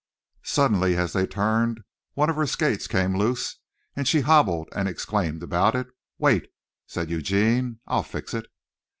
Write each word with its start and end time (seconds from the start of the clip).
Suddenly, 0.45 0.95
as 0.97 1.13
they 1.13 1.27
turned, 1.27 1.81
one 2.15 2.27
of 2.31 2.35
her 2.35 2.47
skates 2.47 2.87
came 2.87 3.15
loose 3.15 3.59
and 3.95 4.07
she 4.07 4.21
hobbled 4.21 4.67
and 4.75 4.87
exclaimed 4.89 5.43
about 5.43 5.75
it. 5.75 5.89
"Wait," 6.17 6.47
said 6.87 7.11
Eugene, 7.11 7.81
"I'll 7.85 8.01
fix 8.01 8.33
it." 8.33 8.47